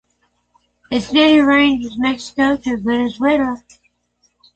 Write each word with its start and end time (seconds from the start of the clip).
Its 0.89 1.13
native 1.13 1.45
range 1.45 1.85
is 1.85 1.95
Mexico 1.95 2.57
to 2.57 2.75
Venezuela. 2.77 3.61